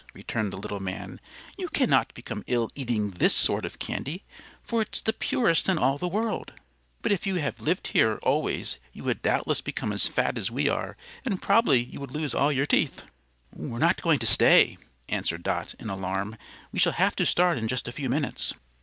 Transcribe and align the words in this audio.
returned 0.15 0.51
the 0.51 0.57
little 0.57 0.79
man; 0.79 1.21
"you 1.59 1.69
cannot 1.69 2.11
become 2.15 2.43
ill 2.47 2.71
eating 2.73 3.11
this 3.11 3.35
sort 3.35 3.65
of 3.65 3.77
candy, 3.77 4.23
for 4.63 4.81
it's 4.81 4.99
the 4.99 5.13
purest 5.13 5.69
in 5.69 5.77
all 5.77 5.99
the 5.99 6.07
world. 6.07 6.53
But 7.03 7.11
if 7.11 7.27
you 7.27 7.35
lived 7.35 7.89
here 7.89 8.15
always 8.23 8.79
you 8.93 9.03
would 9.03 9.21
doubtless 9.21 9.61
become 9.61 9.93
as 9.93 10.07
fat 10.07 10.39
as 10.39 10.49
we 10.49 10.67
are, 10.67 10.97
and 11.23 11.39
probably 11.39 11.83
you 11.83 11.99
would 11.99 12.09
lose 12.15 12.33
all 12.33 12.51
your 12.51 12.65
teeth." 12.65 13.03
"We're 13.53 13.77
not 13.77 14.01
going 14.01 14.17
to 14.17 14.25
stay," 14.25 14.79
answered 15.07 15.43
Dot, 15.43 15.75
in 15.77 15.91
alarm. 15.91 16.35
"We 16.71 16.79
shall 16.79 16.93
have 16.93 17.15
to 17.17 17.23
start 17.27 17.59
in 17.59 17.67
just 17.67 17.87
a 17.87 17.91
few 17.91 18.09
minutes." 18.09 18.55